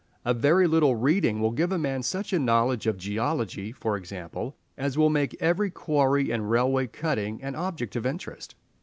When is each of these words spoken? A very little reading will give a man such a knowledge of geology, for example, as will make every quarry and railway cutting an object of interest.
A 0.25 0.33
very 0.33 0.65
little 0.65 0.95
reading 0.95 1.39
will 1.41 1.51
give 1.51 1.71
a 1.71 1.77
man 1.77 2.01
such 2.01 2.33
a 2.33 2.39
knowledge 2.39 2.87
of 2.87 2.97
geology, 2.97 3.71
for 3.71 3.95
example, 3.95 4.57
as 4.75 4.97
will 4.97 5.11
make 5.11 5.37
every 5.39 5.69
quarry 5.69 6.31
and 6.31 6.49
railway 6.49 6.87
cutting 6.87 7.39
an 7.43 7.53
object 7.53 7.95
of 7.95 8.07
interest. 8.07 8.55